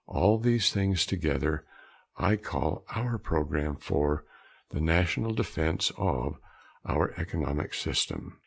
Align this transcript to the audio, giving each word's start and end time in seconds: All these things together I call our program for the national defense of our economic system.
All 0.07 0.39
these 0.39 0.71
things 0.73 1.05
together 1.05 1.63
I 2.17 2.35
call 2.35 2.83
our 2.95 3.19
program 3.19 3.75
for 3.75 4.25
the 4.71 4.81
national 4.81 5.35
defense 5.35 5.91
of 5.95 6.39
our 6.83 7.13
economic 7.19 7.75
system. 7.75 8.39